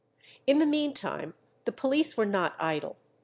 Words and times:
In 0.47 0.57
the 0.57 0.65
mean 0.65 0.95
time 0.95 1.35
the 1.65 1.71
police 1.71 2.17
were 2.17 2.25
not 2.25 2.55
idle. 2.57 2.97